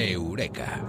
Eureka. 0.00 0.80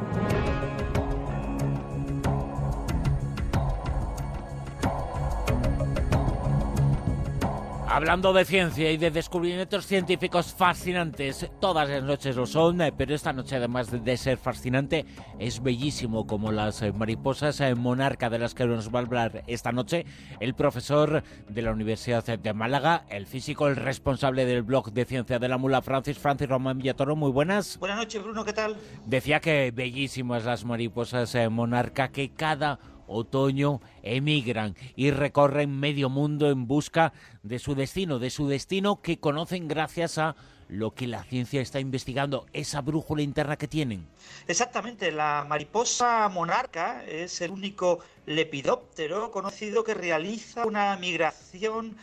Hablando 7.94 8.32
de 8.32 8.46
ciencia 8.46 8.90
y 8.90 8.96
de 8.96 9.12
descubrimientos 9.12 9.86
científicos 9.86 10.54
fascinantes, 10.58 11.52
todas 11.60 11.90
las 11.90 12.02
noches 12.02 12.38
lo 12.38 12.46
son, 12.46 12.80
eh, 12.80 12.94
pero 12.98 13.14
esta 13.14 13.34
noche 13.34 13.58
además 13.58 13.92
de 13.92 14.16
ser 14.16 14.38
fascinante, 14.38 15.06
es 15.40 15.62
bellísimo 15.62 16.26
como 16.26 16.54
las 16.54 16.82
eh, 16.84 16.94
mariposas 16.94 17.60
eh, 17.60 17.76
monarca 17.76 18.30
de 18.30 18.40
las 18.40 18.56
que 18.56 18.66
nos 18.66 18.96
va 18.96 19.00
a 19.00 19.02
hablar 19.02 19.44
esta 19.46 19.74
noche 19.74 20.06
el 20.40 20.54
profesor 20.54 21.22
de 21.50 21.62
la 21.62 21.74
Universidad 21.74 22.24
de 22.24 22.54
Málaga, 22.54 23.04
el 23.10 23.28
físico, 23.28 23.68
el 23.68 23.76
responsable 23.76 24.46
del 24.46 24.62
blog 24.62 24.94
de 24.94 25.04
ciencia 25.04 25.38
de 25.38 25.50
la 25.50 25.58
mula, 25.58 25.82
Francis, 25.82 26.18
Francis 26.18 26.48
Román 26.48 26.78
Villatoro, 26.78 27.18
muy 27.18 27.32
buenas. 27.32 27.78
Buenas 27.78 27.98
noches 27.98 28.24
Bruno, 28.24 28.46
¿qué 28.46 28.54
tal? 28.54 28.78
Decía 29.06 29.42
que 29.42 29.70
bellísimas 29.76 30.46
las 30.46 30.64
mariposas 30.64 31.36
monarca, 31.50 32.08
que 32.08 32.32
cada 32.32 32.80
otoño 33.12 33.82
emigran 34.04 34.76
y 34.96 35.12
recorren 35.12 35.80
medio 35.80 36.10
mundo 36.10 36.50
en 36.50 36.68
busca 36.68 37.14
de 37.44 37.60
su 37.60 37.76
destino, 37.76 38.20
de 38.20 38.30
su 38.30 38.48
destino 38.48 39.02
que 39.02 39.20
conocen 39.20 39.68
gracias 39.68 40.18
a 40.18 40.36
lo 40.72 40.96
que 40.96 41.06
la 41.06 41.24
ciencia 41.26 41.62
está 41.62 41.82
investigando, 41.82 42.46
esa 42.54 42.80
brújula 42.82 43.22
interna 43.22 43.58
que 43.58 43.68
tienen. 43.68 44.08
Exactamente, 44.48 45.12
la 45.12 45.46
mariposa 45.48 46.30
monarca 46.30 47.04
es 47.06 47.42
el 47.42 47.52
único 47.52 48.00
lepidóptero 48.26 49.32
conocido 49.32 49.84
que 49.84 49.94
realiza 49.94 50.66
una 50.66 50.96
migración 50.96 51.98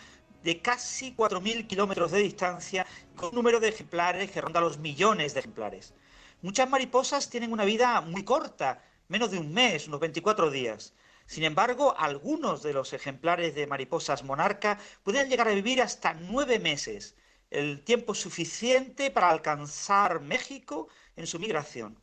de 0.44 0.60
casi 0.60 1.14
4.000 1.14 1.66
kilómetros 1.66 2.10
de 2.10 2.18
distancia 2.18 2.86
con 3.16 3.30
un 3.30 3.36
número 3.36 3.58
de 3.58 3.68
ejemplares 3.68 4.30
que 4.30 4.40
ronda 4.40 4.60
los 4.60 4.78
millones 4.78 5.32
de 5.32 5.40
ejemplares. 5.40 5.94
Muchas 6.42 6.68
mariposas 6.68 7.30
tienen 7.30 7.52
una 7.52 7.64
vida 7.64 8.00
muy 8.02 8.22
corta, 8.22 8.82
menos 9.08 9.30
de 9.30 9.38
un 9.38 9.52
mes, 9.52 9.88
unos 9.88 10.00
24 10.00 10.50
días. 10.50 10.94
Sin 11.26 11.44
embargo, 11.44 11.94
algunos 11.98 12.62
de 12.62 12.72
los 12.72 12.92
ejemplares 12.92 13.54
de 13.54 13.66
mariposas 13.66 14.22
monarca 14.24 14.78
pueden 15.02 15.28
llegar 15.28 15.48
a 15.48 15.54
vivir 15.54 15.82
hasta 15.82 16.14
nueve 16.14 16.58
meses, 16.58 17.16
el 17.50 17.82
tiempo 17.84 18.14
suficiente 18.14 19.10
para 19.10 19.30
alcanzar 19.30 20.20
México 20.20 20.88
en 21.16 21.26
su 21.26 21.38
migración. 21.38 21.98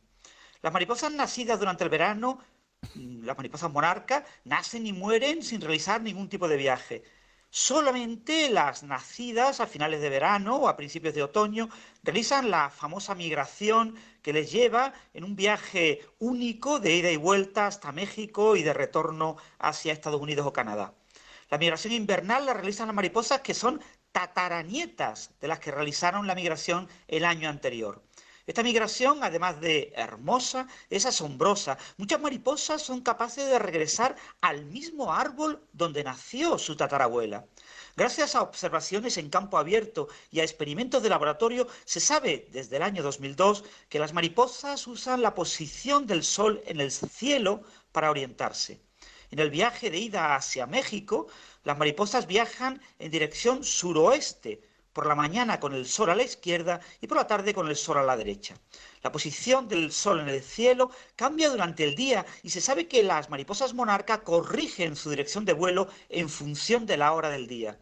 Las 0.62 0.72
mariposas 0.72 1.12
nacidas 1.12 1.58
durante 1.58 1.84
el 1.84 1.90
verano, 1.90 2.40
mm, 2.94 3.24
las 3.24 3.36
mariposas 3.36 3.70
monarca, 3.70 4.24
nacen 4.44 4.86
y 4.86 4.92
mueren 4.92 5.42
sin 5.42 5.60
realizar 5.60 6.00
ningún 6.00 6.28
tipo 6.28 6.48
de 6.48 6.56
viaje. 6.56 7.02
Solamente 7.58 8.50
las 8.50 8.82
nacidas 8.82 9.60
a 9.60 9.66
finales 9.66 10.02
de 10.02 10.10
verano 10.10 10.56
o 10.56 10.68
a 10.68 10.76
principios 10.76 11.14
de 11.14 11.22
otoño 11.22 11.70
realizan 12.02 12.50
la 12.50 12.68
famosa 12.68 13.14
migración 13.14 13.96
que 14.20 14.34
les 14.34 14.52
lleva 14.52 14.92
en 15.14 15.24
un 15.24 15.36
viaje 15.36 16.04
único 16.18 16.80
de 16.80 16.96
ida 16.96 17.10
y 17.10 17.16
vuelta 17.16 17.66
hasta 17.66 17.92
México 17.92 18.56
y 18.56 18.62
de 18.62 18.74
retorno 18.74 19.38
hacia 19.58 19.94
Estados 19.94 20.20
Unidos 20.20 20.44
o 20.44 20.52
Canadá. 20.52 20.92
La 21.48 21.56
migración 21.56 21.94
invernal 21.94 22.44
la 22.44 22.52
realizan 22.52 22.88
las 22.88 22.94
mariposas 22.94 23.40
que 23.40 23.54
son 23.54 23.80
tataranietas 24.12 25.30
de 25.40 25.48
las 25.48 25.58
que 25.58 25.70
realizaron 25.70 26.26
la 26.26 26.34
migración 26.34 26.90
el 27.08 27.24
año 27.24 27.48
anterior. 27.48 28.02
Esta 28.46 28.62
migración, 28.62 29.24
además 29.24 29.60
de 29.60 29.92
hermosa, 29.96 30.68
es 30.88 31.04
asombrosa. 31.04 31.78
Muchas 31.96 32.20
mariposas 32.20 32.80
son 32.80 33.00
capaces 33.00 33.44
de 33.46 33.58
regresar 33.58 34.14
al 34.40 34.64
mismo 34.66 35.12
árbol 35.12 35.66
donde 35.72 36.04
nació 36.04 36.56
su 36.56 36.76
tatarabuela. 36.76 37.44
Gracias 37.96 38.36
a 38.36 38.42
observaciones 38.42 39.16
en 39.18 39.30
campo 39.30 39.58
abierto 39.58 40.06
y 40.30 40.38
a 40.38 40.44
experimentos 40.44 41.02
de 41.02 41.08
laboratorio, 41.08 41.66
se 41.84 41.98
sabe 41.98 42.46
desde 42.52 42.76
el 42.76 42.82
año 42.82 43.02
2002 43.02 43.64
que 43.88 43.98
las 43.98 44.12
mariposas 44.12 44.86
usan 44.86 45.22
la 45.22 45.34
posición 45.34 46.06
del 46.06 46.22
Sol 46.22 46.62
en 46.66 46.80
el 46.80 46.92
cielo 46.92 47.62
para 47.90 48.10
orientarse. 48.10 48.80
En 49.32 49.40
el 49.40 49.50
viaje 49.50 49.90
de 49.90 49.98
ida 49.98 50.36
hacia 50.36 50.68
México, 50.68 51.26
las 51.64 51.78
mariposas 51.78 52.28
viajan 52.28 52.80
en 53.00 53.10
dirección 53.10 53.64
suroeste, 53.64 54.60
por 54.96 55.06
la 55.06 55.14
mañana 55.14 55.60
con 55.60 55.74
el 55.74 55.84
sol 55.84 56.08
a 56.08 56.14
la 56.14 56.22
izquierda 56.22 56.80
y 57.02 57.06
por 57.06 57.18
la 57.18 57.26
tarde 57.26 57.52
con 57.52 57.68
el 57.68 57.76
sol 57.76 57.98
a 57.98 58.02
la 58.02 58.16
derecha. 58.16 58.54
La 59.02 59.12
posición 59.12 59.68
del 59.68 59.92
sol 59.92 60.20
en 60.20 60.30
el 60.30 60.42
cielo 60.42 60.90
cambia 61.16 61.50
durante 61.50 61.84
el 61.84 61.94
día 61.94 62.24
y 62.42 62.48
se 62.48 62.62
sabe 62.62 62.88
que 62.88 63.02
las 63.02 63.28
mariposas 63.28 63.74
monarca 63.74 64.22
corrigen 64.22 64.96
su 64.96 65.10
dirección 65.10 65.44
de 65.44 65.52
vuelo 65.52 65.88
en 66.08 66.30
función 66.30 66.86
de 66.86 66.96
la 66.96 67.12
hora 67.12 67.28
del 67.28 67.46
día. 67.46 67.78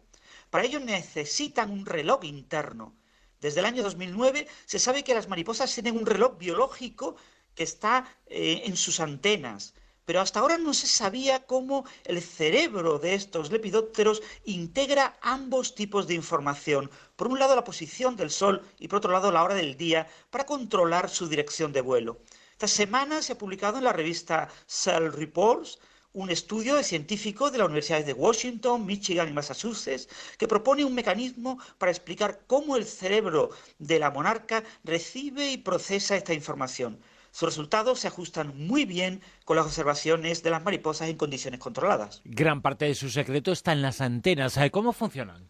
Para 0.49 0.65
ello 0.65 0.81
necesitan 0.81 1.71
un 1.71 1.85
reloj 1.85 2.25
interno. 2.25 2.93
Desde 3.39 3.61
el 3.61 3.65
año 3.65 3.81
2009 3.81 4.45
se 4.65 4.79
sabe 4.79 5.05
que 5.05 5.15
las 5.15 5.29
mariposas 5.29 5.73
tienen 5.73 5.95
un 5.95 6.05
reloj 6.05 6.37
biológico 6.37 7.15
que 7.55 7.63
está 7.63 8.13
eh, 8.25 8.63
en 8.65 8.75
sus 8.75 8.99
antenas 8.99 9.73
pero 10.05 10.21
hasta 10.21 10.39
ahora 10.39 10.57
no 10.57 10.73
se 10.73 10.87
sabía 10.87 11.45
cómo 11.45 11.85
el 12.05 12.21
cerebro 12.21 12.99
de 12.99 13.15
estos 13.15 13.51
lepidópteros 13.51 14.21
integra 14.45 15.17
ambos 15.21 15.75
tipos 15.75 16.07
de 16.07 16.13
información. 16.13 16.89
Por 17.15 17.27
un 17.27 17.39
lado 17.39 17.55
la 17.55 17.63
posición 17.63 18.15
del 18.15 18.29
Sol 18.29 18.61
y 18.79 18.87
por 18.87 18.97
otro 18.97 19.11
lado 19.11 19.31
la 19.31 19.43
hora 19.43 19.55
del 19.55 19.75
día 19.77 20.07
para 20.29 20.45
controlar 20.45 21.09
su 21.09 21.27
dirección 21.27 21.73
de 21.73 21.81
vuelo. 21.81 22.19
Esta 22.51 22.67
semana 22.67 23.21
se 23.21 23.33
ha 23.33 23.37
publicado 23.37 23.79
en 23.79 23.83
la 23.83 23.93
revista 23.93 24.47
Cell 24.67 25.11
Reports 25.11 25.79
un 26.13 26.29
estudio 26.29 26.81
científico 26.81 27.51
de 27.51 27.57
las 27.57 27.67
universidades 27.67 28.05
de 28.05 28.13
Washington, 28.13 28.85
Michigan 28.85 29.27
y 29.27 29.33
Massachusetts 29.33 30.07
que 30.37 30.47
propone 30.47 30.85
un 30.85 30.95
mecanismo 30.95 31.59
para 31.77 31.91
explicar 31.91 32.39
cómo 32.47 32.77
el 32.77 32.85
cerebro 32.85 33.49
de 33.79 33.99
la 33.99 34.11
monarca 34.11 34.63
recibe 34.85 35.51
y 35.51 35.57
procesa 35.57 36.15
esta 36.15 36.33
información. 36.33 36.97
Sus 37.35 37.49
resultados 37.49 37.99
se 37.99 38.07
ajustan 38.07 38.53
muy 38.55 38.85
bien 38.85 39.21
con 39.43 39.57
las 39.57 39.65
observaciones 39.65 40.41
de 40.41 40.51
las 40.51 40.63
mariposas 40.63 41.09
en 41.09 41.17
condiciones 41.17 41.59
controladas. 41.59 42.21
Gran 42.23 42.61
parte 42.61 42.85
de 42.85 42.95
su 42.95 43.09
secreto 43.09 43.51
está 43.51 43.73
en 43.73 43.81
las 43.81 43.99
antenas. 43.99 44.57
¿Cómo 44.71 44.93
funcionan? 44.93 45.49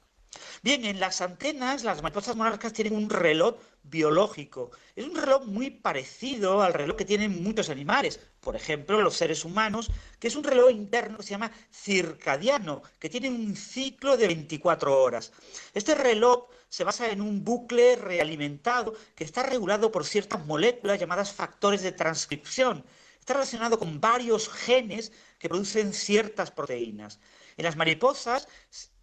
Bien, 0.65 0.83
en 0.83 0.99
las 0.99 1.21
antenas 1.21 1.83
las 1.83 2.01
mariposas 2.01 2.35
monarcas 2.35 2.73
tienen 2.73 2.95
un 2.95 3.07
reloj 3.07 3.57
biológico. 3.83 4.71
Es 4.95 5.05
un 5.05 5.15
reloj 5.15 5.45
muy 5.45 5.69
parecido 5.69 6.63
al 6.63 6.73
reloj 6.73 6.97
que 6.97 7.05
tienen 7.05 7.43
muchos 7.43 7.69
animales, 7.69 8.19
por 8.39 8.55
ejemplo 8.55 8.99
los 8.99 9.15
seres 9.15 9.45
humanos, 9.45 9.91
que 10.19 10.27
es 10.27 10.35
un 10.35 10.43
reloj 10.43 10.71
interno 10.71 11.17
que 11.17 11.23
se 11.23 11.29
llama 11.29 11.51
circadiano, 11.71 12.81
que 12.97 13.11
tiene 13.11 13.29
un 13.29 13.55
ciclo 13.55 14.17
de 14.17 14.25
24 14.25 15.03
horas. 15.03 15.33
Este 15.75 15.93
reloj 15.93 16.47
se 16.67 16.83
basa 16.83 17.11
en 17.11 17.21
un 17.21 17.43
bucle 17.43 17.95
realimentado 17.97 18.95
que 19.13 19.23
está 19.23 19.43
regulado 19.43 19.91
por 19.91 20.03
ciertas 20.03 20.43
moléculas 20.47 20.99
llamadas 20.99 21.31
factores 21.31 21.83
de 21.83 21.91
transcripción. 21.91 22.83
Está 23.19 23.35
relacionado 23.35 23.77
con 23.77 24.01
varios 24.01 24.49
genes 24.49 25.11
que 25.37 25.47
producen 25.47 25.93
ciertas 25.93 26.49
proteínas. 26.49 27.19
En 27.57 27.63
las 27.63 27.75
mariposas, 27.75 28.47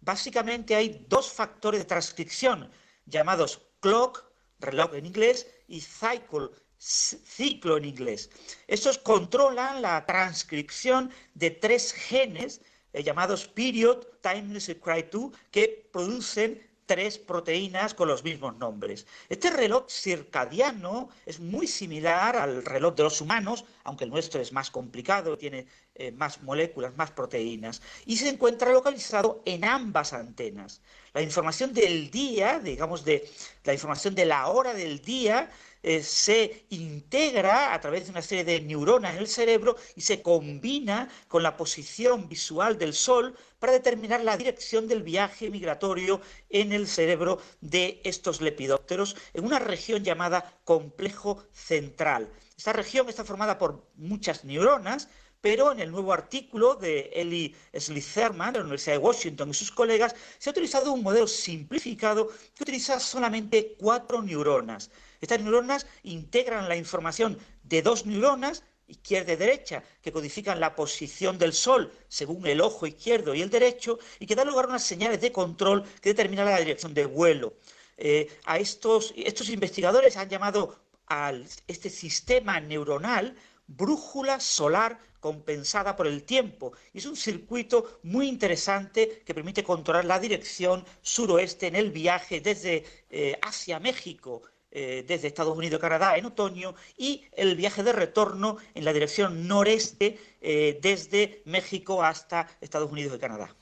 básicamente 0.01 0.75
hay 0.75 1.05
dos 1.09 1.31
factores 1.31 1.81
de 1.81 1.85
transcripción 1.85 2.69
llamados 3.05 3.61
clock, 3.79 4.25
reloj 4.59 4.93
en 4.93 5.05
inglés, 5.05 5.47
y 5.67 5.81
cycle, 5.81 6.49
ciclo 6.77 7.77
en 7.77 7.85
inglés. 7.85 8.29
Estos 8.67 8.97
controlan 8.97 9.81
la 9.81 10.05
transcripción 10.05 11.11
de 11.33 11.51
tres 11.51 11.93
genes 11.93 12.61
eh, 12.93 13.03
llamados 13.03 13.47
period, 13.47 14.05
timeless 14.21 14.69
y 14.69 14.75
cry2, 14.75 15.33
que 15.51 15.89
producen 15.91 16.61
tres 16.85 17.17
proteínas 17.17 17.93
con 17.93 18.07
los 18.07 18.23
mismos 18.23 18.57
nombres. 18.57 19.07
Este 19.29 19.49
reloj 19.49 19.85
circadiano 19.89 21.09
es 21.25 21.39
muy 21.39 21.67
similar 21.67 22.35
al 22.35 22.63
reloj 22.65 22.95
de 22.95 23.03
los 23.03 23.21
humanos, 23.21 23.65
aunque 23.83 24.03
el 24.03 24.09
nuestro 24.09 24.41
es 24.41 24.51
más 24.51 24.69
complicado, 24.69 25.37
tiene 25.37 25.65
eh, 25.95 26.11
más 26.11 26.41
moléculas, 26.41 26.95
más 26.97 27.11
proteínas, 27.11 27.81
y 28.05 28.17
se 28.17 28.29
encuentra 28.29 28.71
localizado 28.71 29.41
en 29.45 29.65
ambas 29.65 30.13
antenas. 30.13 30.81
La 31.13 31.21
información 31.21 31.73
del 31.73 32.09
día, 32.09 32.59
digamos 32.59 33.05
de 33.05 33.29
la 33.63 33.73
información 33.73 34.15
de 34.15 34.25
la 34.25 34.47
hora 34.47 34.73
del 34.73 35.01
día, 35.01 35.51
eh, 35.83 36.01
se 36.01 36.65
integra 36.69 37.73
a 37.73 37.81
través 37.81 38.05
de 38.05 38.11
una 38.11 38.21
serie 38.21 38.45
de 38.45 38.61
neuronas 38.61 39.13
en 39.13 39.19
el 39.19 39.27
cerebro 39.27 39.75
y 39.95 40.01
se 40.01 40.21
combina 40.21 41.09
con 41.27 41.43
la 41.43 41.57
posición 41.57 42.29
visual 42.29 42.77
del 42.77 42.93
Sol 42.93 43.35
para 43.59 43.73
determinar 43.73 44.23
la 44.23 44.37
dirección 44.37 44.87
del 44.87 45.03
viaje 45.03 45.49
migratorio 45.49 46.21
en 46.49 46.71
el 46.71 46.87
cerebro 46.87 47.39
de 47.59 48.01
estos 48.05 48.41
lepidópteros 48.41 49.15
en 49.33 49.45
una 49.45 49.59
región 49.59 50.03
llamada 50.03 50.57
complejo 50.63 51.43
central. 51.51 52.31
Esta 52.57 52.73
región 52.73 53.09
está 53.09 53.25
formada 53.25 53.57
por 53.57 53.85
muchas 53.95 54.45
neuronas, 54.45 55.09
pero 55.43 55.73
en 55.73 55.81
el 55.81 55.91
nuevo 55.91 56.13
artículo 56.13 56.75
de 56.75 57.11
Eli 57.13 57.53
Slizerman 57.77 58.53
de 58.53 58.59
la 58.59 58.63
Universidad 58.63 58.93
de 58.93 58.99
Washington 58.99 59.49
y 59.49 59.53
sus 59.53 59.71
colegas 59.71 60.15
se 60.37 60.49
ha 60.49 60.51
utilizado 60.51 60.93
un 60.93 61.03
modelo 61.03 61.27
simplificado 61.27 62.29
que 62.55 62.63
utiliza 62.63 62.97
solamente 62.97 63.75
cuatro 63.77 64.21
neuronas. 64.21 64.89
Estas 65.19 65.41
neuronas 65.41 65.85
integran 66.03 66.69
la 66.69 66.77
información 66.77 67.37
de 67.61 67.81
dos 67.81 68.05
neuronas, 68.05 68.63
izquierda 68.87 69.33
y 69.33 69.35
derecha, 69.35 69.83
que 70.01 70.13
codifican 70.13 70.61
la 70.61 70.75
posición 70.75 71.37
del 71.37 71.51
Sol 71.51 71.91
según 72.07 72.47
el 72.47 72.61
ojo 72.61 72.87
izquierdo 72.87 73.35
y 73.35 73.41
el 73.41 73.49
derecho, 73.49 73.99
y 74.19 74.25
que 74.25 74.35
dan 74.35 74.47
lugar 74.47 74.63
a 74.63 74.69
unas 74.69 74.85
señales 74.85 75.19
de 75.19 75.33
control 75.33 75.83
que 75.99 76.11
determinan 76.11 76.45
la 76.45 76.59
dirección 76.59 76.93
del 76.93 77.07
vuelo. 77.07 77.55
Eh, 77.97 78.29
a 78.45 78.59
estos, 78.59 79.13
estos 79.17 79.49
investigadores 79.49 80.15
han 80.15 80.29
llamado 80.29 80.79
a 81.09 81.33
este 81.67 81.89
sistema 81.89 82.61
neuronal 82.61 83.35
brújula 83.67 84.39
solar 84.39 84.99
compensada 85.23 85.95
por 85.95 86.05
el 86.05 86.23
tiempo. 86.23 86.73
Y 86.91 86.97
es 86.97 87.05
un 87.05 87.15
circuito 87.15 88.01
muy 88.03 88.27
interesante 88.27 89.23
que 89.25 89.33
permite 89.33 89.63
controlar 89.63 90.03
la 90.03 90.19
dirección 90.19 90.83
suroeste 91.01 91.67
en 91.67 91.77
el 91.77 91.91
viaje 91.91 92.41
desde 92.41 92.83
eh, 93.09 93.39
Asia 93.41 93.79
México, 93.79 94.41
eh, 94.69 95.05
desde 95.07 95.29
Estados 95.29 95.57
Unidos 95.57 95.77
y 95.77 95.81
Canadá 95.81 96.17
en 96.17 96.25
otoño, 96.25 96.75
y 96.97 97.23
el 97.37 97.55
viaje 97.55 97.83
de 97.83 97.93
retorno 97.93 98.57
en 98.75 98.83
la 98.83 98.91
dirección 98.91 99.47
noreste 99.47 100.19
eh, 100.41 100.77
desde 100.81 101.41
México 101.45 102.03
hasta 102.03 102.49
Estados 102.59 102.91
Unidos 102.91 103.15
y 103.15 103.19
Canadá. 103.19 103.55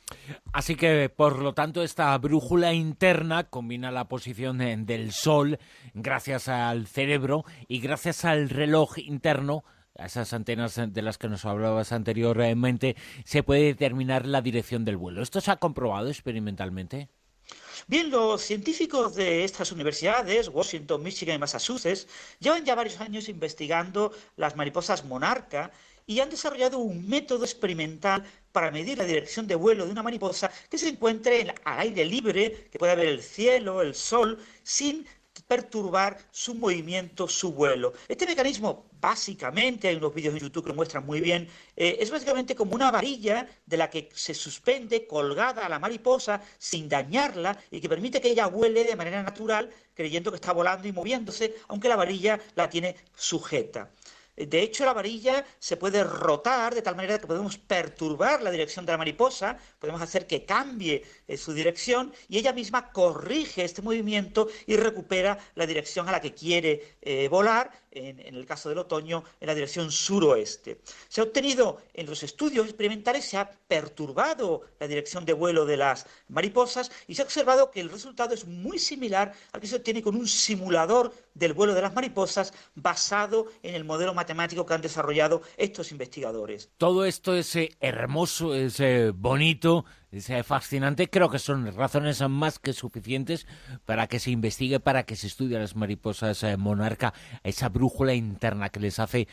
Así 0.54 0.76
que, 0.76 1.10
por 1.10 1.38
lo 1.38 1.54
tanto, 1.54 1.84
esta 1.84 2.18
brújula 2.18 2.74
interna 2.74 3.44
combina 3.44 3.92
la 3.92 4.06
posición 4.06 4.58
del 4.58 5.12
Sol 5.12 5.60
gracias 5.94 6.48
al 6.48 6.88
cerebro 6.88 7.46
y 7.68 7.82
gracias 7.82 8.26
al 8.26 8.50
reloj 8.50 8.98
interno 8.98 9.64
a 9.98 10.06
esas 10.06 10.34
antenas 10.34 10.76
de 10.76 11.02
las 11.02 11.18
que 11.18 11.28
nos 11.28 11.46
hablabas 11.46 11.92
anteriormente, 11.92 12.96
se 13.26 13.44
puede 13.44 13.64
determinar 13.64 14.26
la 14.26 14.42
dirección 14.42 14.86
del 14.86 14.98
vuelo. 14.98 15.22
¿Esto 15.22 15.42
se 15.42 15.52
ha 15.52 15.58
comprobado 15.58 16.10
experimentalmente? 16.10 17.10
Bien, 17.88 18.10
los 18.10 18.42
científicos 18.42 19.16
de 19.16 19.44
estas 19.44 19.72
universidades, 19.72 20.48
Washington, 20.48 21.04
Michigan 21.04 21.36
y 21.36 21.40
Massachusetts, 21.40 22.08
llevan 22.40 22.64
ya 22.64 22.76
varios 22.76 23.00
años 23.02 23.28
investigando 23.28 24.14
las 24.38 24.56
mariposas 24.56 25.04
monarca 25.04 25.72
y 26.06 26.20
han 26.20 26.30
desarrollado 26.30 26.80
un 26.80 27.08
método 27.08 27.44
experimental 27.44 28.24
para 28.52 28.72
medir 28.72 28.98
la 28.98 29.06
dirección 29.06 29.48
de 29.48 29.56
vuelo 29.56 29.86
de 29.86 29.92
una 29.92 30.04
mariposa 30.04 30.52
que 30.70 30.78
se 30.78 30.90
encuentre 30.90 31.42
al 31.42 31.80
aire 31.80 32.06
libre, 32.06 32.70
que 32.72 32.80
pueda 32.80 32.96
ver 32.96 33.08
el 33.08 33.22
cielo, 33.22 33.82
el 33.82 33.96
sol, 33.96 34.40
sin 34.64 35.06
perturbar 35.48 36.18
su 36.32 36.56
movimiento, 36.56 37.28
su 37.28 37.54
vuelo. 37.54 37.94
Este 38.08 38.26
mecanismo, 38.26 38.86
básicamente, 39.02 39.88
hay 39.88 39.96
unos 39.96 40.14
vídeos 40.14 40.36
en 40.36 40.42
YouTube 40.42 40.64
que 40.64 40.70
lo 40.70 40.76
muestran 40.76 41.06
muy 41.06 41.20
bien, 41.20 41.50
eh, 41.76 41.98
es 42.00 42.12
básicamente 42.12 42.56
como 42.56 42.76
una 42.76 42.92
varilla 42.92 43.48
de 43.66 43.78
la 43.78 43.90
que 43.90 44.10
se 44.14 44.34
suspende 44.34 45.08
colgada 45.08 45.66
a 45.66 45.70
la 45.70 45.80
mariposa 45.80 46.42
sin 46.60 46.88
dañarla 46.88 47.58
y 47.72 47.82
que 47.82 47.90
permite 47.90 48.22
que 48.22 48.30
ella 48.30 48.48
vuele 48.48 48.84
de 48.84 48.96
manera 48.96 49.24
natural, 49.24 49.70
creyendo 49.96 50.32
que 50.32 50.36
está 50.36 50.54
volando 50.54 50.88
y 50.88 50.92
moviéndose, 50.92 51.56
aunque 51.68 51.90
la 51.90 51.96
varilla 51.96 52.40
la 52.56 52.70
tiene 52.70 52.96
sujeta. 53.16 53.90
De 54.48 54.62
hecho, 54.62 54.86
la 54.86 54.94
varilla 54.94 55.46
se 55.60 55.78
puede 55.78 56.04
rotar 56.04 56.74
de 56.74 56.82
tal 56.82 56.96
manera 56.96 57.20
que 57.20 57.28
podemos 57.28 57.58
perturbar 57.58 58.42
la 58.42 58.52
dirección 58.52 58.86
de 58.86 58.92
la 58.92 58.98
mariposa, 58.98 59.58
podemos 59.80 60.02
hacer 60.02 60.28
que 60.28 60.46
cambie 60.46 61.04
eh, 61.28 61.38
su 61.38 61.54
dirección 61.54 62.14
y 62.28 62.38
ella 62.38 62.54
misma 62.54 62.92
corrige 62.92 63.64
este 63.64 63.82
movimiento 63.82 64.48
y 64.66 64.76
recupera 64.76 65.38
la 65.56 65.66
dirección 65.66 66.08
a 66.08 66.12
la 66.12 66.22
que 66.22 66.34
quiere 66.34 66.98
eh, 67.02 67.28
volar, 67.28 67.72
en, 67.92 68.20
el 68.20 68.46
caso 68.46 68.70
del 68.70 68.78
otoño, 68.78 69.24
en 69.40 69.48
la 69.48 69.56
dirección 69.56 69.92
suroeste. 69.92 70.80
Se 71.10 71.20
ha 71.20 71.26
obtenido 71.26 71.82
en 71.94 72.06
los 72.06 72.24
estudios 72.24 72.66
experimentales, 72.66 73.26
se 73.26 73.38
ha 73.38 73.50
perturbado 73.68 74.62
la 74.80 74.88
dirección 74.88 75.26
de 75.26 75.34
vuelo 75.34 75.66
de 75.66 75.78
las 75.78 76.06
mariposas 76.30 76.90
y 77.08 77.16
se 77.16 77.22
ha 77.22 77.26
observado 77.26 77.70
que 77.70 77.82
el 77.82 77.90
resultado 77.90 78.34
es 78.34 78.46
muy 78.46 78.80
similar 78.80 79.34
al 79.52 79.62
que 79.62 79.68
se 79.68 79.76
obtiene 79.76 80.02
con 80.02 80.16
un 80.16 80.28
simulador 80.28 81.14
del 81.34 81.54
vuelo 81.54 81.74
de 81.74 81.82
las 81.82 81.94
mariposas 81.94 82.54
basado 82.76 83.48
en 83.64 83.76
el 83.76 83.84
modelo 83.84 84.14
matemático 84.14 84.66
que 84.66 84.74
han 84.74 84.82
desarrollado 84.82 85.42
estos 85.58 85.92
investigadores. 85.92 86.72
Todo 86.78 87.06
esto 87.06 87.36
es 87.36 87.56
eh, 87.56 87.72
hermoso, 87.80 88.54
es 88.56 88.80
eh, 88.80 89.12
bonito, 89.14 89.86
es 90.12 90.30
eh, 90.30 90.44
fascinante. 90.44 91.10
Creo 91.10 91.30
que 91.30 91.40
son 91.40 91.74
razones 91.76 92.22
más 92.30 92.60
que 92.60 92.74
suficientes 92.74 93.48
para 93.86 94.08
que 94.08 94.20
se 94.20 94.32
investigue, 94.32 94.80
para 94.80 95.04
que 95.04 95.16
se 95.16 95.28
estudie 95.28 95.58
a 95.58 95.62
las 95.62 95.76
mariposas 95.76 96.44
monarca, 96.58 97.14
esa 97.44 97.70
brújula 97.70 98.14
interna 98.14 98.70
que 98.70 98.80
les 98.80 99.00
hace 99.00 99.28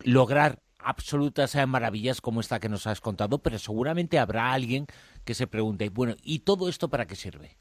lograr 0.00 0.62
absolutas 0.78 1.54
maravillas 1.66 2.20
como 2.20 2.40
esta 2.40 2.58
que 2.58 2.68
nos 2.68 2.86
has 2.86 3.00
contado, 3.00 3.42
pero 3.42 3.58
seguramente 3.58 4.18
habrá 4.18 4.52
alguien 4.52 4.86
que 5.24 5.34
se 5.34 5.46
pregunte, 5.46 5.90
bueno, 5.90 6.14
¿y 6.22 6.40
todo 6.40 6.68
esto 6.68 6.88
para 6.88 7.06
qué 7.06 7.16
sirve? 7.16 7.58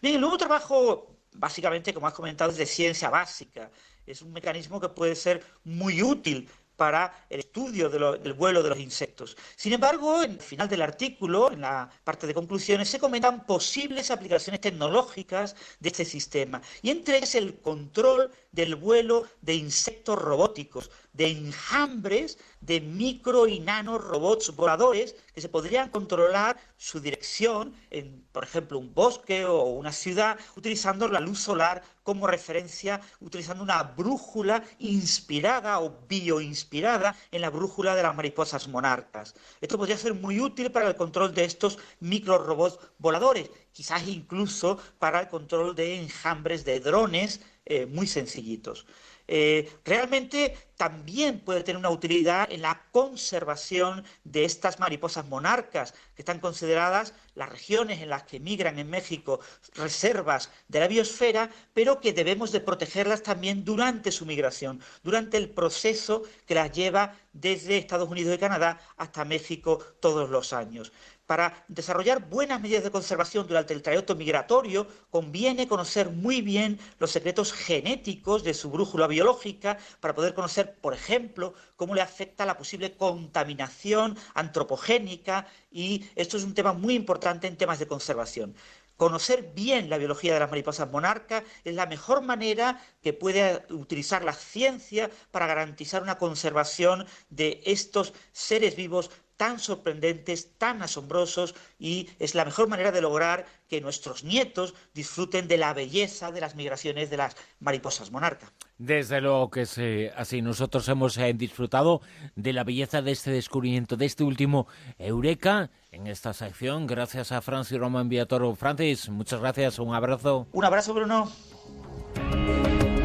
Bien, 0.00 0.14
el 0.14 0.20
nuevo 0.20 0.38
trabajo 0.38 1.15
básicamente, 1.38 1.94
como 1.94 2.06
has 2.06 2.14
comentado, 2.14 2.50
es 2.50 2.56
de 2.56 2.66
ciencia 2.66 3.10
básica. 3.10 3.70
Es 4.06 4.22
un 4.22 4.32
mecanismo 4.32 4.80
que 4.80 4.88
puede 4.88 5.14
ser 5.14 5.44
muy 5.64 6.02
útil 6.02 6.48
para 6.76 7.26
el 7.30 7.40
estudio 7.40 7.88
del 7.88 8.34
vuelo 8.34 8.62
de 8.62 8.68
los 8.68 8.78
insectos. 8.78 9.36
Sin 9.56 9.72
embargo, 9.72 10.22
en 10.22 10.32
el 10.32 10.40
final 10.40 10.68
del 10.68 10.82
artículo, 10.82 11.50
en 11.50 11.62
la 11.62 11.90
parte 12.04 12.26
de 12.26 12.34
conclusiones, 12.34 12.88
se 12.88 12.98
comentan 12.98 13.46
posibles 13.46 14.10
aplicaciones 14.10 14.60
tecnológicas 14.60 15.56
de 15.80 15.88
este 15.88 16.04
sistema, 16.04 16.60
y 16.82 16.90
entre 16.90 17.16
ellas 17.16 17.34
el 17.34 17.58
control 17.60 18.30
del 18.52 18.76
vuelo 18.76 19.26
de 19.40 19.54
insectos 19.54 20.18
robóticos, 20.18 20.90
de 21.12 21.28
enjambres 21.28 22.38
de 22.60 22.80
micro 22.80 23.46
y 23.46 23.60
nano 23.60 23.98
robots 23.98 24.54
voladores 24.54 25.16
que 25.36 25.42
se 25.42 25.50
podrían 25.50 25.90
controlar 25.90 26.56
su 26.78 26.98
dirección 26.98 27.74
en, 27.90 28.24
por 28.32 28.42
ejemplo, 28.42 28.78
un 28.78 28.94
bosque 28.94 29.44
o 29.44 29.64
una 29.64 29.92
ciudad 29.92 30.38
utilizando 30.56 31.08
la 31.08 31.20
luz 31.20 31.40
solar 31.40 31.82
como 32.02 32.26
referencia, 32.26 33.02
utilizando 33.20 33.62
una 33.62 33.82
brújula 33.82 34.64
inspirada 34.78 35.78
o 35.80 36.06
bioinspirada 36.08 37.14
en 37.30 37.42
la 37.42 37.50
brújula 37.50 37.94
de 37.94 38.02
las 38.02 38.16
mariposas 38.16 38.66
monarcas. 38.68 39.34
Esto 39.60 39.76
podría 39.76 39.98
ser 39.98 40.14
muy 40.14 40.40
útil 40.40 40.72
para 40.72 40.88
el 40.88 40.96
control 40.96 41.34
de 41.34 41.44
estos 41.44 41.78
micro 42.00 42.38
robots 42.38 42.78
voladores, 42.96 43.50
quizás 43.72 44.08
incluso 44.08 44.78
para 44.98 45.20
el 45.20 45.28
control 45.28 45.74
de 45.74 46.00
enjambres 46.00 46.64
de 46.64 46.80
drones 46.80 47.42
eh, 47.66 47.84
muy 47.84 48.06
sencillitos. 48.06 48.86
Eh, 49.28 49.70
realmente 49.84 50.56
también 50.76 51.40
puede 51.40 51.62
tener 51.62 51.78
una 51.78 51.90
utilidad 51.90 52.50
en 52.52 52.62
la 52.62 52.82
conservación 52.92 54.04
de 54.24 54.44
estas 54.44 54.78
mariposas 54.78 55.26
monarcas, 55.26 55.92
que 56.14 56.22
están 56.22 56.38
consideradas 56.38 57.14
las 57.34 57.48
regiones 57.48 58.00
en 58.02 58.10
las 58.10 58.24
que 58.24 58.40
migran 58.40 58.78
en 58.78 58.90
México 58.90 59.40
reservas 59.74 60.50
de 60.68 60.80
la 60.80 60.88
biosfera, 60.88 61.50
pero 61.72 62.00
que 62.00 62.12
debemos 62.12 62.52
de 62.52 62.60
protegerlas 62.60 63.22
también 63.22 63.64
durante 63.64 64.12
su 64.12 64.26
migración, 64.26 64.80
durante 65.02 65.36
el 65.38 65.50
proceso 65.50 66.22
que 66.46 66.54
las 66.54 66.72
lleva 66.72 67.14
desde 67.32 67.78
Estados 67.78 68.08
Unidos 68.08 68.34
y 68.34 68.38
Canadá 68.38 68.80
hasta 68.96 69.24
México 69.24 69.78
todos 70.00 70.28
los 70.30 70.52
años. 70.52 70.92
Para 71.26 71.64
desarrollar 71.66 72.28
buenas 72.28 72.60
medidas 72.60 72.84
de 72.84 72.92
conservación 72.92 73.48
durante 73.48 73.74
el 73.74 73.82
trayecto 73.82 74.14
migratorio, 74.14 74.86
conviene 75.10 75.66
conocer 75.66 76.10
muy 76.10 76.40
bien 76.40 76.78
los 77.00 77.10
secretos 77.10 77.52
genéticos 77.52 78.44
de 78.44 78.54
su 78.54 78.70
brújula 78.70 79.08
biológica 79.08 79.76
para 79.98 80.14
poder 80.14 80.34
conocer, 80.34 80.76
por 80.80 80.94
ejemplo, 80.94 81.54
cómo 81.74 81.96
le 81.96 82.00
afecta 82.00 82.46
la 82.46 82.56
posible 82.56 82.96
contaminación 82.96 84.16
antropogénica 84.34 85.48
y 85.68 86.04
esto 86.14 86.36
es 86.36 86.44
un 86.44 86.54
tema 86.54 86.72
muy 86.72 86.94
importante 86.94 87.48
en 87.48 87.56
temas 87.56 87.80
de 87.80 87.88
conservación. 87.88 88.54
Conocer 88.96 89.52
bien 89.54 89.90
la 89.90 89.98
biología 89.98 90.32
de 90.32 90.40
las 90.40 90.48
mariposas 90.48 90.90
monarcas 90.90 91.42
es 91.64 91.74
la 91.74 91.84
mejor 91.84 92.22
manera 92.22 92.80
que 93.02 93.12
puede 93.12 93.66
utilizar 93.68 94.24
la 94.24 94.32
ciencia 94.32 95.10
para 95.32 95.46
garantizar 95.46 96.02
una 96.02 96.16
conservación 96.16 97.04
de 97.28 97.60
estos 97.66 98.14
seres 98.32 98.74
vivos 98.74 99.10
tan 99.36 99.58
sorprendentes, 99.58 100.58
tan 100.58 100.82
asombrosos 100.82 101.54
y 101.78 102.08
es 102.18 102.34
la 102.34 102.44
mejor 102.44 102.68
manera 102.68 102.92
de 102.92 103.00
lograr 103.00 103.46
que 103.68 103.80
nuestros 103.80 104.24
nietos 104.24 104.74
disfruten 104.94 105.48
de 105.48 105.58
la 105.58 105.74
belleza 105.74 106.32
de 106.32 106.40
las 106.40 106.54
migraciones 106.54 107.10
de 107.10 107.16
las 107.16 107.36
mariposas 107.60 108.10
monarca. 108.10 108.52
Desde 108.78 109.20
luego 109.20 109.50
que 109.50 109.66
sí, 109.66 110.08
así 110.16 110.42
nosotros 110.42 110.88
hemos 110.88 111.16
eh, 111.16 111.32
disfrutado 111.34 112.02
de 112.34 112.52
la 112.52 112.64
belleza 112.64 113.02
de 113.02 113.12
este 113.12 113.30
descubrimiento, 113.30 113.96
de 113.96 114.06
este 114.06 114.24
último 114.24 114.66
Eureka 114.98 115.70
en 115.90 116.06
esta 116.06 116.34
sección, 116.34 116.86
gracias 116.86 117.32
a 117.32 117.40
Francis 117.40 117.78
Roman 117.78 118.08
Viatoro. 118.08 118.54
Francis, 118.54 119.08
muchas 119.08 119.40
gracias, 119.40 119.78
un 119.78 119.94
abrazo. 119.94 120.46
Un 120.52 120.64
abrazo, 120.64 120.92
Bruno. 120.92 121.32